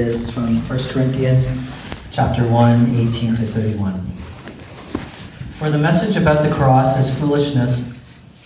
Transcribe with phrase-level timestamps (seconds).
[0.00, 1.48] is from 1 Corinthians
[2.10, 4.00] chapter 1, 18 to 31.
[5.58, 7.96] For the message about the cross is foolishness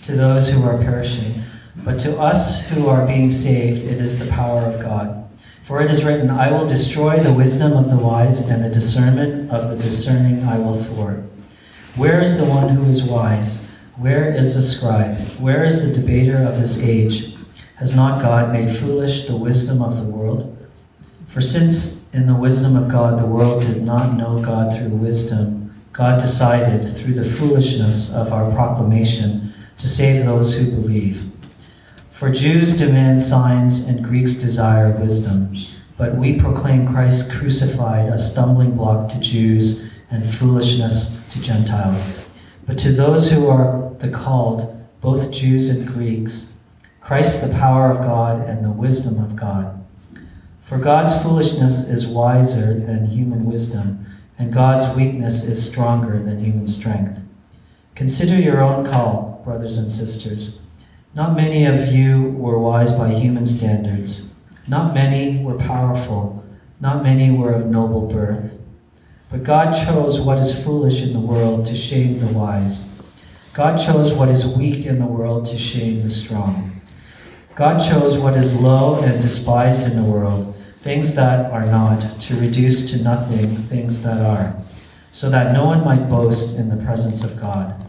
[0.03, 1.41] to those who are perishing,
[1.77, 5.27] but to us who are being saved, it is the power of God.
[5.65, 9.51] For it is written, I will destroy the wisdom of the wise, and the discernment
[9.51, 11.23] of the discerning I will thwart.
[11.95, 13.67] Where is the one who is wise?
[13.97, 15.19] Where is the scribe?
[15.39, 17.35] Where is the debater of this age?
[17.77, 20.55] Has not God made foolish the wisdom of the world?
[21.29, 25.75] For since in the wisdom of God the world did not know God through wisdom,
[25.93, 31.31] God decided through the foolishness of our proclamation to save those who believe.
[32.09, 35.53] For Jews demand signs and Greeks desire wisdom,
[35.99, 42.31] but we proclaim Christ crucified, a stumbling block to Jews and foolishness to Gentiles.
[42.65, 46.53] But to those who are the called, both Jews and Greeks,
[47.01, 49.78] Christ the power of God and the wisdom of God.
[50.69, 54.05] For God's foolishness is wiser than human wisdom,
[54.37, 57.19] and God's weakness is stronger than human strength.
[57.95, 60.61] Consider your own call, brothers and sisters.
[61.15, 64.35] Not many of you were wise by human standards.
[64.67, 66.45] Not many were powerful.
[66.79, 68.51] Not many were of noble birth.
[69.31, 72.93] But God chose what is foolish in the world to shame the wise.
[73.53, 76.79] God chose what is weak in the world to shame the strong.
[77.55, 82.39] God chose what is low and despised in the world, things that are not, to
[82.39, 84.55] reduce to nothing things that are,
[85.11, 87.85] so that no one might boast in the presence of God.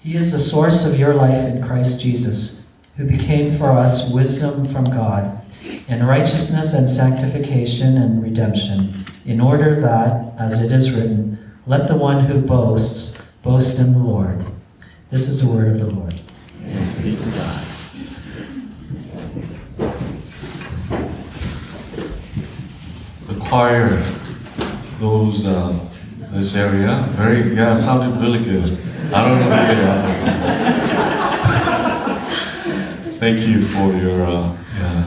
[0.00, 4.64] He is the source of your life in Christ Jesus, who became for us wisdom
[4.64, 5.40] from God,
[5.88, 11.96] and righteousness and sanctification and redemption, in order that, as it is written, let the
[11.96, 14.44] one who boasts boast in the Lord.
[15.10, 16.12] This is the word of the Lord.
[16.12, 17.71] Thanks be to God.
[23.52, 24.02] Choir,
[24.98, 25.78] those uh,
[26.30, 28.78] this area, very yeah, sounded really good.
[29.12, 29.68] I don't know but-
[33.20, 35.04] Thank you for your uh, yeah,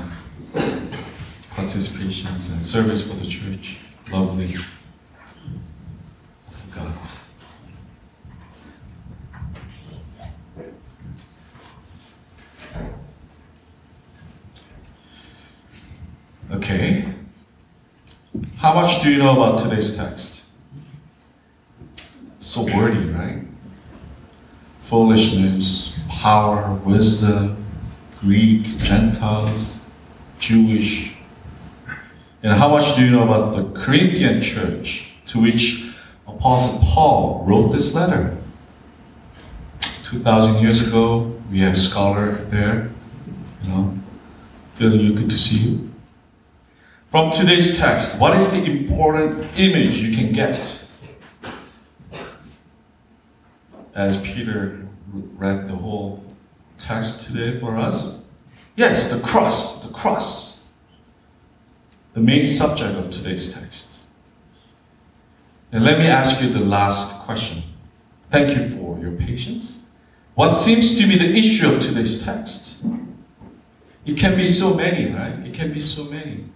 [1.55, 3.78] participations and service for the church.
[4.11, 4.53] Lovely.
[6.47, 7.17] I forgot.
[16.51, 17.05] Okay.
[18.57, 20.46] How much do you know about today's text?
[22.40, 23.41] So wordy, right?
[24.81, 27.66] Foolishness, power, wisdom,
[28.19, 29.85] Greek, Gentiles,
[30.40, 31.16] Jewish.
[32.44, 35.96] And how much do you know about the Corinthian church to which
[36.28, 38.38] Apostle Paul wrote this letter?
[40.03, 42.91] 2,000 years ago, we have a scholar there,
[43.64, 43.97] you know.
[44.75, 45.94] Phil, you good to see you.
[47.16, 50.86] From today's text, what is the important image you can get?
[53.94, 56.26] As Peter read the whole
[56.78, 58.26] text today for us?
[58.76, 60.68] Yes, the cross, the cross.
[62.16, 64.03] The main subject of today's text.
[65.72, 67.64] And let me ask you the last question.
[68.30, 69.80] Thank you for your patience.
[70.34, 72.84] What seems to be the issue of today's text?
[74.06, 75.40] It can be so many, right?
[75.46, 76.50] It can be so many.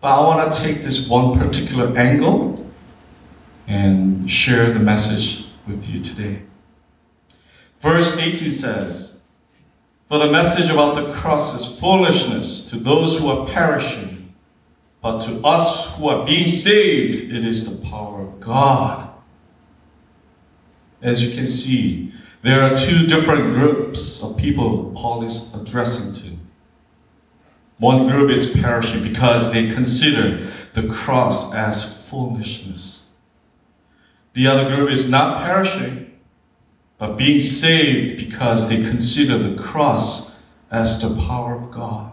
[0.00, 2.66] But I want to take this one particular angle
[3.66, 6.42] and share the message with you today.
[7.80, 9.22] Verse 18 says,
[10.08, 14.34] For the message about the cross is foolishness to those who are perishing,
[15.02, 19.10] but to us who are being saved, it is the power of God.
[21.02, 22.12] As you can see,
[22.42, 26.29] there are two different groups of people Paul is addressing to.
[27.80, 33.08] One group is perishing because they consider the cross as foolishness.
[34.34, 36.18] The other group is not perishing,
[36.98, 42.12] but being saved because they consider the cross as the power of God.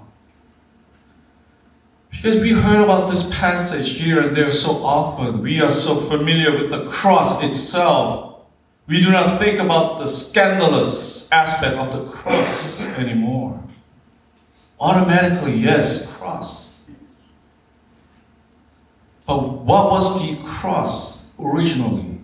[2.11, 6.57] Because we heard about this passage here and there so often, we are so familiar
[6.57, 8.45] with the cross itself.
[8.87, 13.66] We do not think about the scandalous aspect of the cross anymore.
[14.79, 16.79] Automatically, yes, cross.
[19.25, 22.19] But what was the cross originally?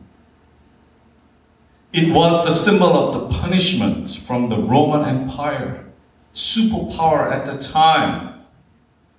[1.91, 5.85] It was the symbol of the punishment from the Roman Empire,
[6.33, 8.45] superpower at the time.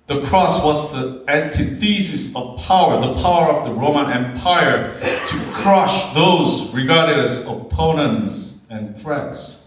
[0.07, 6.13] The cross was the antithesis of power, the power of the Roman Empire to crush
[6.13, 9.64] those regarded as opponents and threats.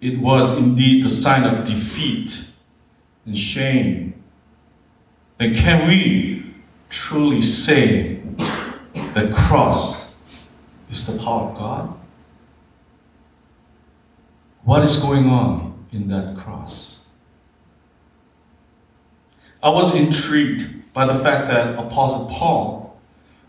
[0.00, 2.48] It was indeed the sign of defeat
[3.26, 4.14] and shame.
[5.38, 6.54] then can we
[6.88, 8.20] truly say
[9.14, 10.14] that cross
[10.90, 11.94] is the power of God?
[14.64, 17.06] What is going on in that cross?
[19.62, 22.98] I was intrigued by the fact that Apostle Paul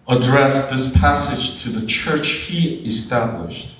[0.08, 3.76] addressed this passage to the church he established.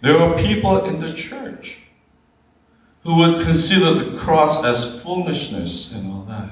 [0.00, 1.78] There are people in the church
[3.02, 6.50] who would consider the cross as foolishness and all that.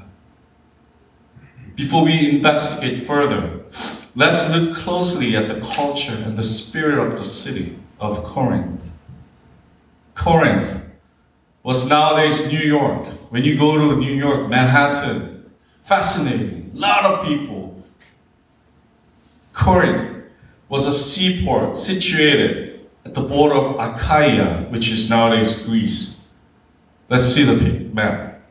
[1.74, 3.60] Before we investigate further,
[4.14, 8.80] let's look closely at the culture and the spirit of the city of Corinth.
[10.14, 10.82] Corinth
[11.62, 13.08] was nowadays New York.
[13.30, 15.50] When you go to New York, Manhattan,
[15.84, 17.84] fascinating, a lot of people.
[19.52, 20.24] Corinth
[20.68, 22.65] was a seaport situated at
[23.16, 26.26] the border of Achaia, which is nowadays Greece.
[27.08, 27.56] Let's see the
[27.94, 28.42] map.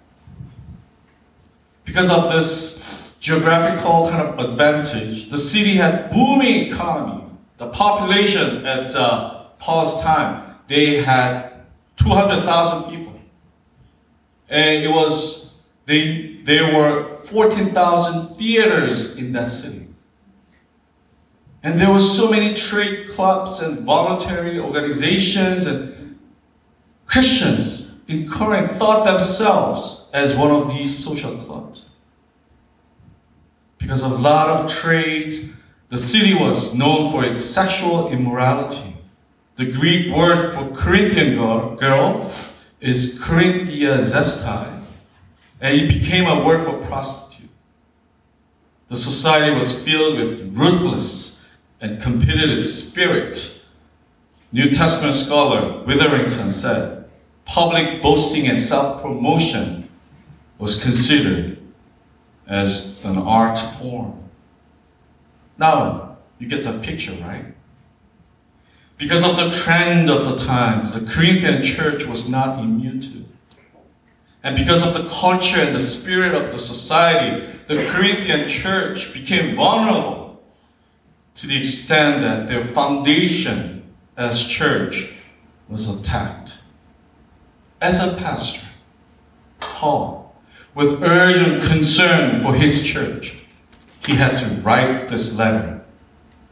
[1.83, 7.25] Because of this geographical kind of advantage, the city had booming economy.
[7.57, 11.51] The population at uh, Paul's time, they had
[11.97, 13.19] 200,000 people.
[14.50, 15.53] And it was,
[15.85, 19.84] they, there were 14,000 theaters in that city.
[21.65, 26.19] And there were so many trade clubs and voluntary organizations and
[27.07, 31.89] Christians in Corinth thought themselves as one of these social clubs.
[33.79, 35.53] Because of a lot of trades,
[35.89, 38.97] the city was known for its sexual immorality.
[39.56, 42.31] The Greek word for Corinthian girl, girl
[42.79, 44.83] is korinthiazesthai,
[45.59, 47.50] and it became a word for prostitute.
[48.88, 51.34] The society was filled with ruthless
[51.81, 53.63] and competitive spirit.
[54.51, 57.10] New Testament scholar Witherington said,
[57.45, 59.89] public boasting and self-promotion
[60.57, 61.57] was considered
[62.48, 64.30] as an art form.
[65.57, 67.45] Now, you get the picture, right?
[68.98, 73.25] Because of the trend of the times, the Corinthian church was not immune to.
[74.42, 79.56] And because of the culture and the spirit of the society, the Corinthian church became
[79.56, 80.25] vulnerable
[81.35, 85.13] to the extent that their foundation as church
[85.67, 86.59] was attacked.
[87.81, 88.67] As a pastor,
[89.59, 90.35] Paul,
[90.73, 93.45] with urgent concern for his church,
[94.05, 95.83] he had to write this letter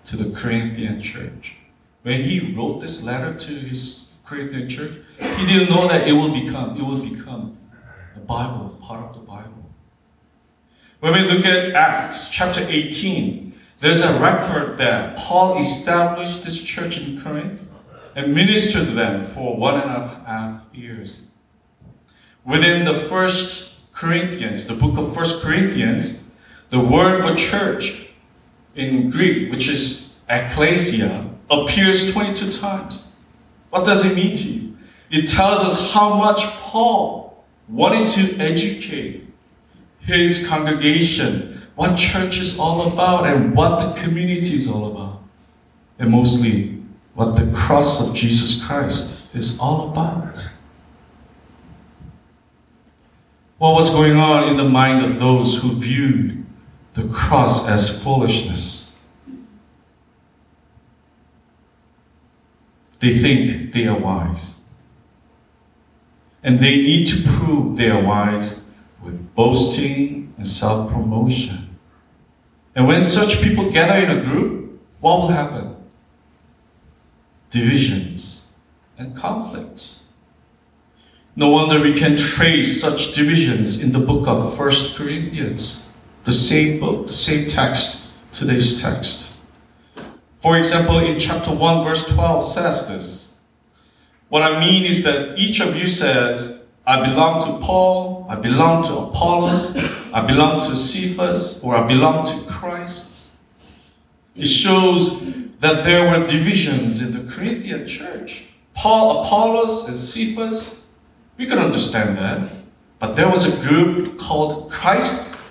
[0.06, 1.58] to the Corinthian church.
[2.02, 6.34] When he wrote this letter to his Corinthian church, he didn't know that it will
[6.34, 7.58] become it will become
[8.16, 9.72] the Bible, part of the Bible.
[11.00, 13.43] When we look at Acts chapter 18,
[13.84, 17.60] there's a record that Paul established this church in Corinth
[18.16, 21.24] and ministered to them for one and a half years.
[22.46, 26.24] Within the first Corinthians, the book of First Corinthians,
[26.70, 28.08] the word for church
[28.74, 33.10] in Greek, which is ecclesia, appears 22 times.
[33.70, 34.78] What does it mean to you?
[35.12, 39.28] It tells us how much Paul wanted to educate
[40.00, 45.24] his congregation, what church is all about, and what the community is all about.
[45.98, 46.82] And mostly,
[47.14, 50.50] what the cross of Jesus Christ is all about.
[53.58, 56.46] What was going on in the mind of those who viewed
[56.96, 58.96] the cross as foolishness?
[63.00, 64.56] They think they are wise.
[66.44, 68.66] And they need to prove they are wise
[69.02, 71.73] with boasting and self promotion.
[72.76, 75.76] And when such people gather in a group, what will happen?
[77.52, 78.56] Divisions
[78.98, 80.04] and conflicts.
[81.36, 85.94] No wonder we can trace such divisions in the book of First Corinthians,
[86.26, 89.40] the same book, the same text, today's text.
[90.42, 93.40] For example, in chapter 1, verse 12 says this.
[94.30, 96.53] What I mean is that each of you says,
[96.86, 99.78] I belong to Paul, I belong to Apollos,
[100.14, 103.26] I belong to Cephas, or I belong to Christ.
[104.36, 105.22] It shows
[105.60, 108.48] that there were divisions in the Corinthian church.
[108.74, 110.86] Paul, Apollos, and Cephas,
[111.38, 112.50] we could understand that.
[113.00, 115.42] But there was a group called Christ.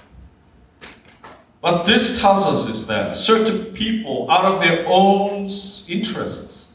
[1.61, 5.49] What this tells us is that certain people, out of their own
[5.89, 6.75] interests,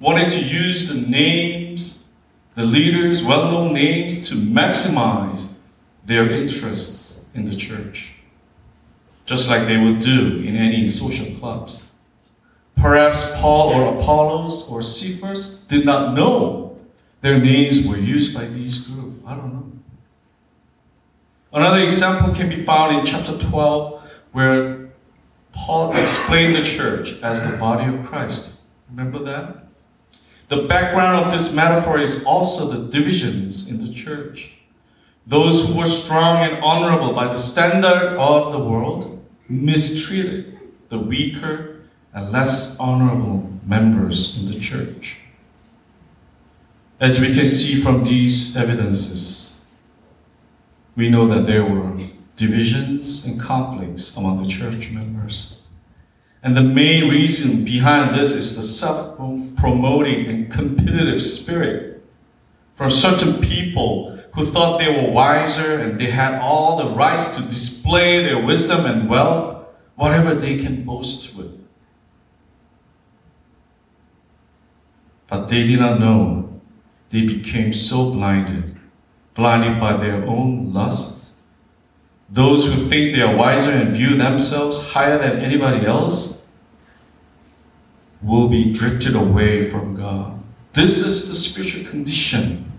[0.00, 1.93] wanted to use the names,
[2.54, 5.48] the leaders, well known names, to maximize
[6.04, 8.12] their interests in the church.
[9.26, 11.90] Just like they would do in any social clubs.
[12.76, 16.78] Perhaps Paul or Apollos or Cephas did not know
[17.22, 19.22] their names were used by these groups.
[19.26, 19.72] I don't know.
[21.52, 24.90] Another example can be found in chapter 12, where
[25.52, 28.54] Paul explained the church as the body of Christ.
[28.90, 29.63] Remember that?
[30.54, 34.52] The background of this metaphor is also the divisions in the church.
[35.26, 40.56] Those who were strong and honorable by the standard of the world mistreated
[40.90, 41.80] the weaker
[42.12, 45.16] and less honorable members in the church.
[47.00, 49.64] As we can see from these evidences,
[50.94, 51.98] we know that there were
[52.36, 55.56] divisions and conflicts among the church members.
[56.44, 59.16] And the main reason behind this is the self
[59.64, 62.04] promoting and competitive spirit
[62.74, 67.42] from certain people who thought they were wiser and they had all the rights to
[67.44, 71.66] display their wisdom and wealth, whatever they can boast with.
[75.30, 76.60] But they did not know.
[77.08, 78.76] They became so blinded,
[79.34, 81.32] blinded by their own lusts.
[82.28, 86.43] Those who think they are wiser and view themselves higher than anybody else
[88.24, 90.42] will be drifted away from God.
[90.72, 92.72] This is the spiritual condition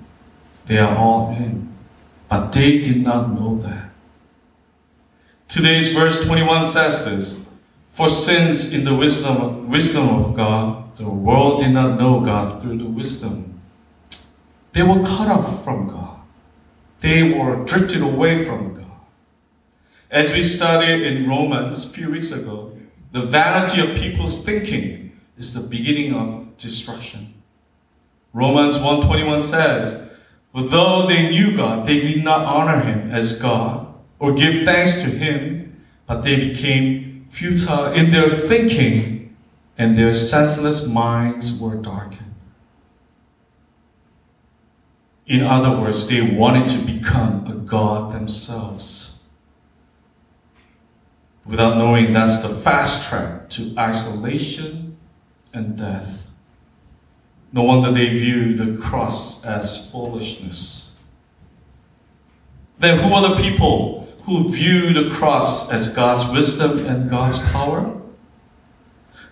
[0.66, 1.74] they are all in.
[2.30, 3.92] But they did not know that.
[5.48, 7.48] Today's verse 21 says this
[7.94, 12.80] For since in the wisdom, wisdom of God, the world did not know God through
[12.80, 13.62] the wisdom,
[14.74, 16.20] they were cut off from God.
[17.02, 18.86] They were drifted away from God.
[20.10, 22.76] As we studied in Romans a few weeks ago,
[23.12, 25.05] the vanity of people's thinking
[25.38, 27.34] is the beginning of destruction.
[28.34, 30.04] Romans 1:21 says,
[30.52, 33.88] "For though they knew God, they did not honor him as God
[34.20, 35.74] or give thanks to him,
[36.08, 39.36] but they became futile in their thinking,
[39.78, 42.34] and their senseless minds were darkened."
[45.28, 49.20] In other words, they wanted to become a God themselves.
[51.46, 54.85] Without knowing that's the fast track to isolation
[55.56, 56.28] and death.
[57.52, 60.92] No wonder they view the cross as foolishness.
[62.78, 67.96] Then who are the people who view the cross as God's wisdom and God's power?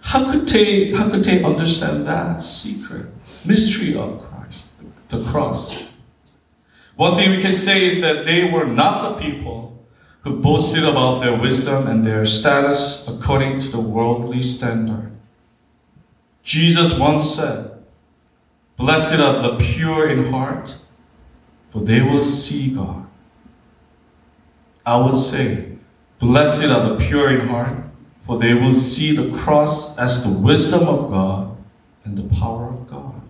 [0.01, 3.07] How could they, how could they understand that secret
[3.43, 4.67] mystery of Christ,
[5.09, 5.83] the cross?
[6.95, 9.85] One thing we can say is that they were not the people
[10.23, 15.12] who boasted about their wisdom and their status according to the worldly standard.
[16.43, 17.71] Jesus once said,
[18.77, 20.77] Blessed are the pure in heart,
[21.71, 23.07] for they will see God.
[24.85, 25.77] I would say,
[26.19, 27.77] Blessed are the pure in heart,
[28.25, 31.57] for they will see the cross as the wisdom of God
[32.03, 33.21] and the power of God.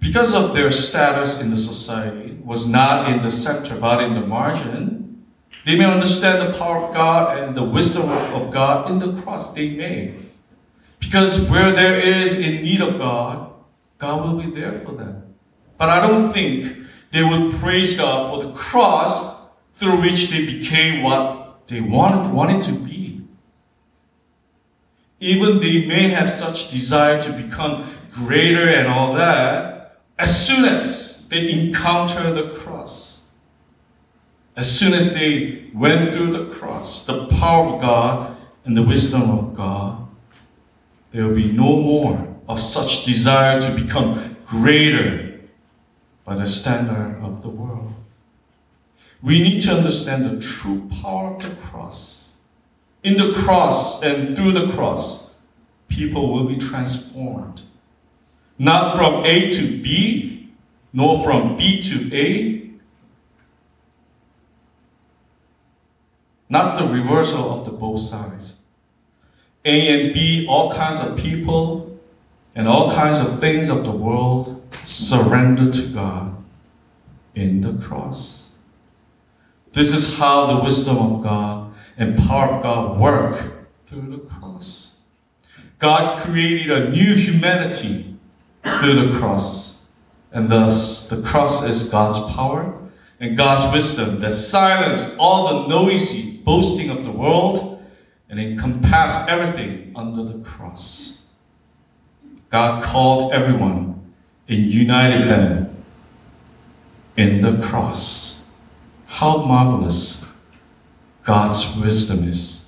[0.00, 4.20] Because of their status in the society was not in the center but in the
[4.20, 5.24] margin,
[5.64, 9.52] they may understand the power of God and the wisdom of God in the cross
[9.52, 10.14] they may.
[10.98, 13.52] Because where there is in need of God,
[13.98, 15.34] God will be there for them.
[15.78, 16.76] But I don't think
[17.12, 19.36] they would praise God for the cross
[19.76, 23.22] through which they became what they wanted, wanted to be.
[25.20, 31.26] Even they may have such desire to become greater and all that, as soon as
[31.28, 33.28] they encounter the cross,
[34.56, 39.30] as soon as they went through the cross, the power of God and the wisdom
[39.30, 40.05] of God,
[41.16, 45.40] there will be no more of such desire to become greater
[46.26, 47.94] by the standard of the world.
[49.22, 52.36] We need to understand the true power of the cross.
[53.02, 55.34] In the cross and through the cross,
[55.88, 57.62] people will be transformed.
[58.58, 60.50] Not from A to B,
[60.92, 62.70] nor from B to A.
[66.50, 68.55] Not the reversal of the both sides.
[69.66, 71.98] A and B, all kinds of people
[72.54, 76.42] and all kinds of things of the world surrender to God
[77.34, 78.52] in the cross.
[79.72, 84.98] This is how the wisdom of God and power of God work through the cross.
[85.78, 88.16] God created a new humanity
[88.64, 89.82] through the cross,
[90.32, 92.72] and thus the cross is God's power
[93.20, 97.75] and God's wisdom that silenced all the noisy boasting of the world
[98.28, 101.22] and encompassed everything under the cross.
[102.50, 104.12] God called everyone
[104.48, 105.84] and united them
[107.16, 108.46] in the cross.
[109.06, 110.32] How marvelous
[111.24, 112.66] God's wisdom is.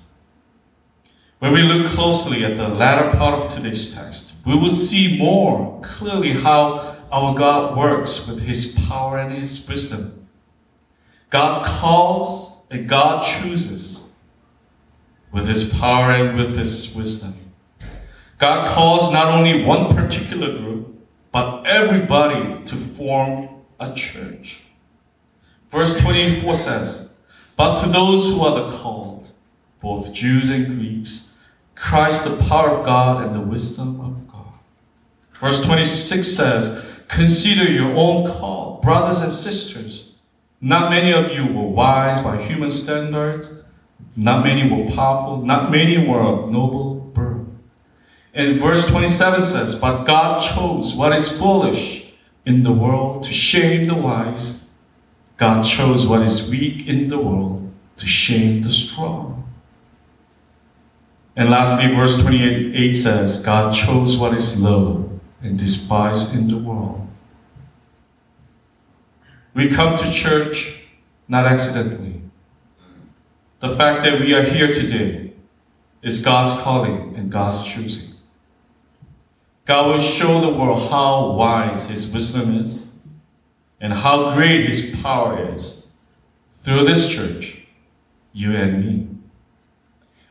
[1.39, 5.79] When we look closely at the latter part of today's text, we will see more
[5.81, 10.27] clearly how our God works with His power and His wisdom.
[11.29, 13.98] God calls and God chooses
[15.31, 17.35] with His power and with His wisdom.
[18.37, 20.95] God calls not only one particular group,
[21.31, 24.63] but everybody to form a church.
[25.69, 27.11] Verse 24 says,
[27.55, 29.29] But to those who are the called,
[29.81, 31.33] both Jews and Greeks,
[31.75, 34.53] Christ the power of God and the wisdom of God.
[35.39, 40.13] Verse 26 says, Consider your own call, brothers and sisters.
[40.61, 43.49] Not many of you were wise by human standards,
[44.15, 47.47] not many were powerful, not many were of noble birth.
[48.33, 52.13] And verse 27 says, But God chose what is foolish
[52.45, 54.67] in the world to shame the wise.
[55.37, 59.47] God chose what is weak in the world to shame the strong.
[61.35, 67.07] And lastly, verse 28 says, God chose what is low and despised in the world.
[69.53, 70.83] We come to church
[71.27, 72.18] not accidentally.
[73.59, 75.33] The fact that we are here today
[76.01, 78.13] is God's calling and God's choosing.
[79.65, 82.89] God will show the world how wise His wisdom is
[83.81, 85.83] and how great His power is
[86.63, 87.67] through this church,
[88.31, 89.07] you and me.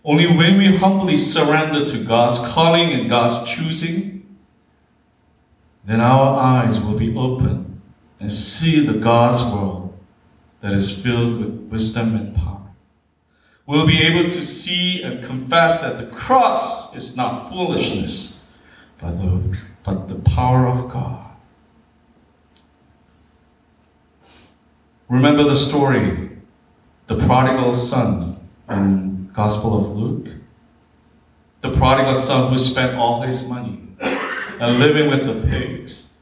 [0.04, 4.38] Only when we humbly surrender to God's calling and God's choosing,
[5.84, 7.82] then our eyes will be open
[8.18, 9.98] and see the God's world
[10.62, 12.47] that is filled with wisdom and power.
[13.68, 18.46] We'll be able to see and confess that the cross is not foolishness,
[18.98, 21.32] but the, but the power of God.
[25.10, 26.30] Remember the story,
[27.08, 30.28] the prodigal son in Gospel of Luke?
[31.60, 36.14] The prodigal son who spent all his money and living with the pigs.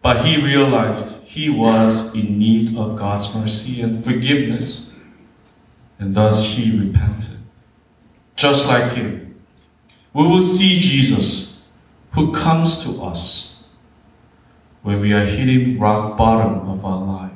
[0.00, 4.89] But he realized he was in need of God's mercy and forgiveness,
[6.00, 7.38] and thus he repented.
[8.34, 9.38] Just like him,
[10.12, 11.62] we will see Jesus
[12.12, 13.64] who comes to us
[14.82, 17.32] when we are hitting rock bottom of our life.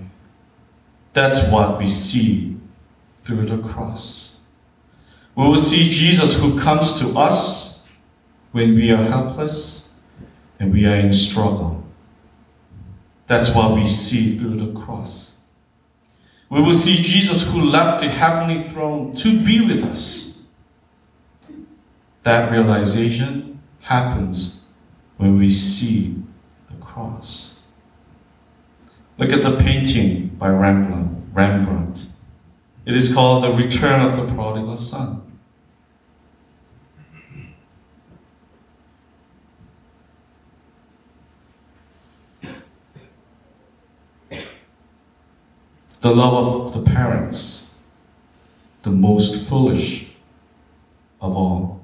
[1.13, 2.57] That's what we see
[3.25, 4.41] through the cross.
[5.37, 7.83] We will see Jesus who comes to us
[8.53, 9.89] when we are helpless
[10.59, 11.85] and we are in struggle.
[13.27, 15.24] That's what we see through the cross.
[16.51, 20.43] We will see Jesus who left the heavenly throne to be with us.
[22.23, 24.61] That realization happens
[25.17, 26.23] when we see
[26.71, 27.67] the cross.
[29.19, 31.35] Look at the painting by Rembrandt.
[31.35, 32.07] Rembrandt.
[32.87, 35.23] It is called The Return of the Prodigal Son.
[46.05, 47.77] The love of the parents,
[48.83, 50.13] the most foolish
[51.19, 51.81] of all,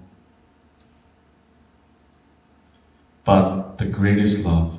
[3.25, 4.79] but the greatest love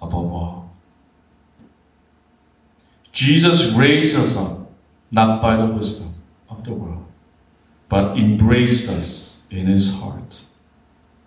[0.00, 0.76] above all.
[3.10, 4.70] Jesus raised us up
[5.10, 6.14] not by the wisdom
[6.48, 7.04] of the world,
[7.88, 10.42] but embraced us in his heart.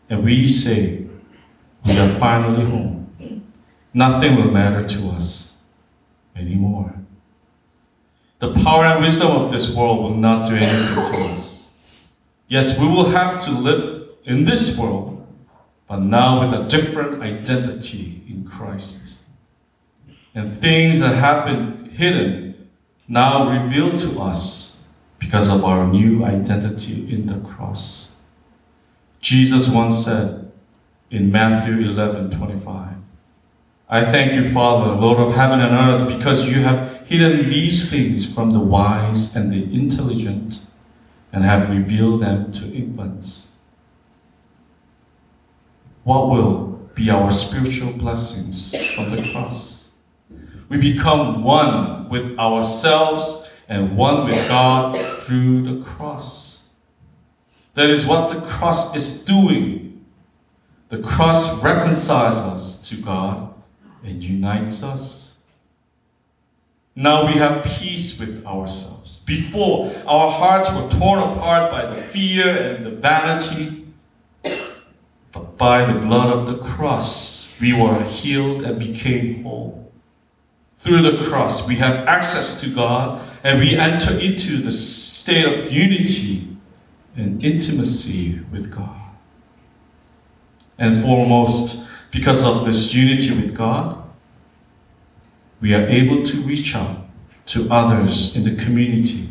[0.10, 1.06] And we say,
[1.84, 3.44] we are finally home.
[3.94, 5.49] Nothing will matter to us
[6.40, 6.96] anymore.
[8.40, 11.72] The power and wisdom of this world will not do anything to us.
[12.48, 15.28] Yes, we will have to live in this world,
[15.88, 19.24] but now with a different identity in Christ.
[20.34, 22.70] And things that have been hidden
[23.08, 28.18] now revealed to us because of our new identity in the cross.
[29.20, 30.52] Jesus once said
[31.12, 32.96] in Matthew 11 25,
[33.92, 38.32] I thank you, Father, Lord of heaven and earth, because you have hidden these things
[38.32, 40.62] from the wise and the intelligent
[41.34, 43.54] and have revealed them to infants.
[46.04, 49.96] What will be our spiritual blessings from the cross?
[50.70, 56.70] We become one with ourselves and one with God through the cross.
[57.74, 60.06] That is what the cross is doing.
[60.90, 63.50] The cross reconciles us to God
[64.04, 65.38] and unites us.
[66.96, 69.20] Now we have peace with ourselves.
[69.26, 73.86] Before, our hearts were torn apart by the fear and the vanity.
[75.32, 79.92] But by the blood of the cross, we were healed and became whole.
[80.80, 85.72] Through the cross, we have access to God and we enter into the state of
[85.72, 86.48] unity
[87.16, 89.00] and intimacy with God.
[90.78, 94.04] And foremost, because of this unity with God,
[95.62, 97.06] we are able to reach out
[97.48, 99.30] to others in the community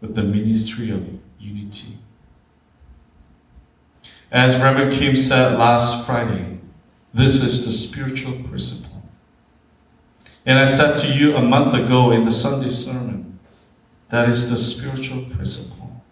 [0.00, 1.06] with the ministry of
[1.38, 1.98] unity.
[4.30, 6.58] As Reverend Kim said last Friday,
[7.12, 9.02] this is the spiritual principle.
[10.46, 13.38] And I said to you a month ago in the Sunday sermon,
[14.08, 16.02] that is the spiritual principle.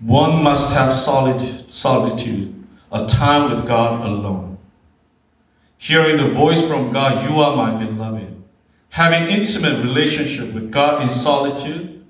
[0.00, 4.55] One must have solid, solitude, a time with God alone.
[5.78, 8.42] Hearing the voice from God, you are my beloved.
[8.90, 12.04] Having intimate relationship with God in solitude,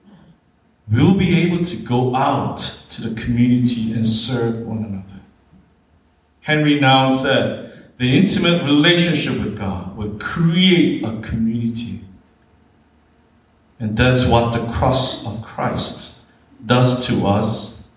[0.90, 2.58] we'll be able to go out
[2.90, 5.20] to the community and serve one another.
[6.42, 7.66] Henri Nouwen said,
[7.98, 12.04] the intimate relationship with God will create a community.
[13.80, 16.24] And that's what the cross of Christ
[16.64, 17.88] does to us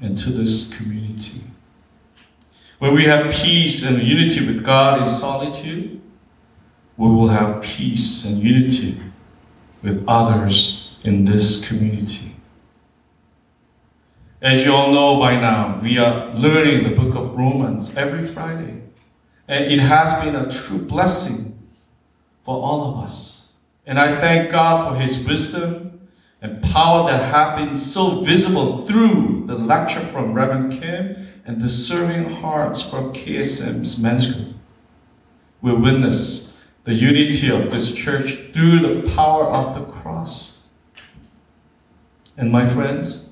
[0.00, 1.42] and to this community.
[2.78, 6.00] When we have peace and unity with God in solitude,
[6.96, 9.00] we will have peace and unity
[9.82, 12.36] with others in this community.
[14.40, 18.82] As you all know by now, we are learning the book of Romans every Friday.
[19.48, 21.58] And it has been a true blessing
[22.44, 23.52] for all of us.
[23.86, 26.08] And I thank God for His wisdom
[26.40, 31.68] and power that have been so visible through the lecture from Reverend Kim and the
[31.70, 34.54] serving hearts from KSM's men's group.
[35.62, 40.64] We witness the unity of this church through the power of the cross.
[42.36, 43.30] And my friends,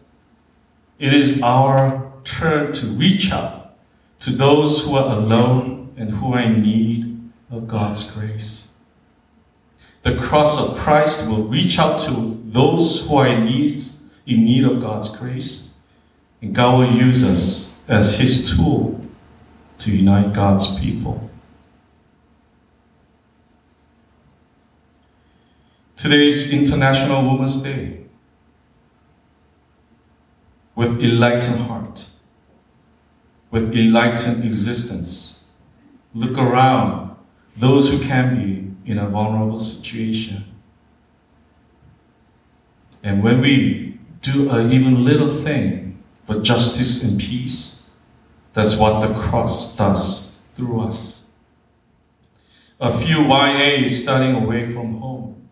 [0.98, 3.76] it is our turn to reach out
[4.20, 8.68] to those who are alone and who are in need of God's grace.
[10.05, 13.83] The cross of Christ will reach out to those who are in need,
[14.26, 15.68] in need of God's grace,
[16.40, 19.01] and God will use us as His tool
[19.79, 21.31] to unite God's people.
[25.96, 28.05] Today is International Women's Day.
[30.75, 32.07] With enlightened heart,
[33.51, 35.44] with enlightened existence,
[36.12, 37.16] look around
[37.57, 40.44] those who can be in a vulnerable situation.
[43.03, 47.76] And when we do an even little thing for justice and peace,
[48.57, 51.25] that's what the cross does through us.
[52.81, 55.49] A few YAs studying away from home.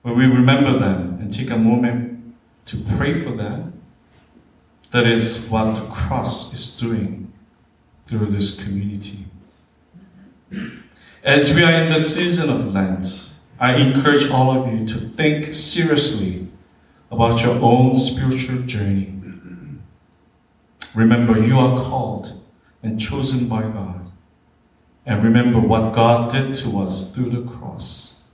[0.00, 2.34] When we remember them and take a moment
[2.64, 3.78] to pray for them,
[4.92, 7.30] that is what the cross is doing
[8.06, 9.26] through this community.
[11.22, 13.28] As we are in the season of Lent,
[13.60, 16.48] I encourage all of you to think seriously
[17.10, 19.11] about your own spiritual journey.
[20.94, 22.40] Remember, you are called
[22.82, 24.10] and chosen by God.
[25.06, 28.24] And remember what God did to us through the cross.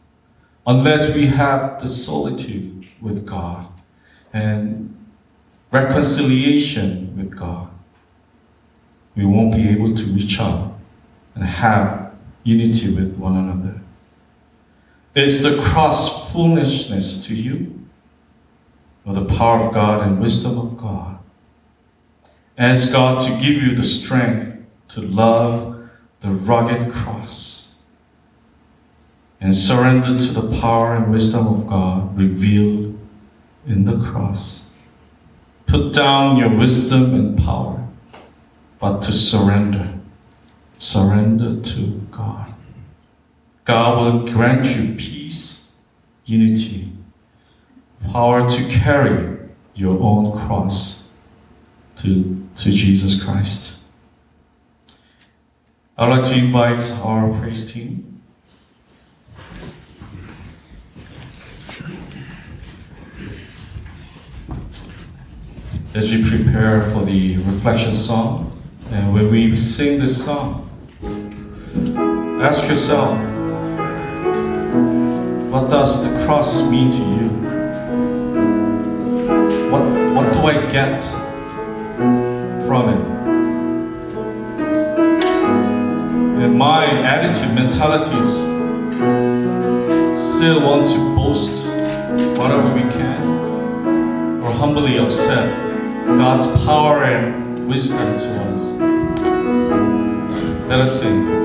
[0.67, 3.69] Unless we have the solitude with God
[4.33, 4.95] and
[5.71, 7.71] reconciliation with God,
[9.17, 10.79] we won't be able to reach out
[11.35, 12.13] and have
[12.45, 13.81] unity with one another.
[15.15, 17.75] Is the cross foolishness to you?
[19.05, 21.18] Or the power of God and wisdom of God?
[22.59, 25.89] Ask God to give you the strength to love
[26.21, 27.77] the rugged cross
[29.41, 32.99] and surrender to the power and wisdom of God revealed
[33.65, 34.73] in the cross.
[35.67, 37.87] Put down your wisdom and power,
[38.81, 39.95] but to surrender.
[40.81, 42.55] Surrender to God.
[43.65, 45.67] God will grant you peace,
[46.25, 46.91] unity,
[48.11, 49.39] power to carry
[49.75, 50.98] your own cross
[52.03, 53.79] to, to Jesus Christ.
[55.97, 58.23] I'd like to invite our praise team.
[65.95, 70.71] As we prepare for the reflection song, and when we sing this song,
[72.41, 73.19] ask yourself,
[75.51, 77.29] what does the cross mean to you?
[79.73, 79.83] What,
[80.15, 81.01] what do I get
[82.69, 83.01] from it?
[86.45, 88.35] And my attitude, mentalities,
[90.37, 91.67] still want to boast
[92.39, 95.51] whatever we can, or humbly accept
[96.07, 98.77] God's power and wisdom to us.
[100.69, 101.38] Let us sing.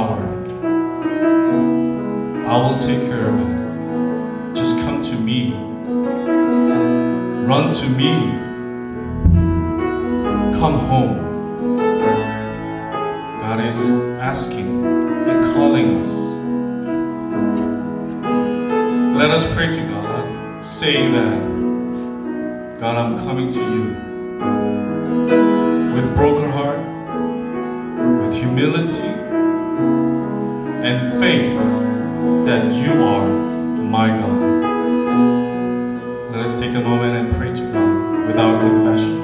[0.00, 0.22] Power.
[2.46, 4.54] I will take care of it.
[4.54, 5.52] Just come to me.
[7.50, 8.12] Run to me.
[10.58, 11.16] Come home.
[13.40, 13.78] God is
[14.30, 14.84] asking
[15.28, 16.12] and calling us.
[19.20, 23.84] Let us pray to God, saying that, God, I'm coming to you
[25.94, 26.80] with broken heart,
[28.22, 29.09] with humility,
[30.82, 31.54] and faith
[32.46, 33.28] that you are
[33.76, 34.40] my God.
[36.32, 39.19] Let us take a moment and pray to God with our confession.